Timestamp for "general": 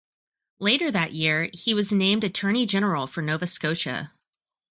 2.65-3.05